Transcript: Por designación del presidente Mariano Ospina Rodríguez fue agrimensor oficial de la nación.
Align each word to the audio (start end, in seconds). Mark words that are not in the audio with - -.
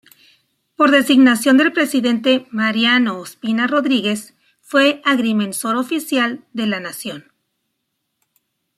Por 0.75 0.89
designación 0.89 1.57
del 1.57 1.71
presidente 1.73 2.47
Mariano 2.49 3.19
Ospina 3.19 3.67
Rodríguez 3.67 4.33
fue 4.59 4.99
agrimensor 5.05 5.75
oficial 5.75 6.43
de 6.53 6.65
la 6.65 6.79
nación. 6.79 7.31